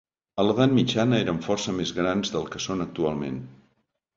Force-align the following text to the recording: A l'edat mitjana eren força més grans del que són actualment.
A 0.39 0.45
l'edat 0.45 0.71
mitjana 0.77 1.19
eren 1.25 1.43
força 1.49 1.75
més 1.81 1.91
grans 1.99 2.35
del 2.37 2.51
que 2.57 2.63
són 2.67 2.85
actualment. 2.87 3.39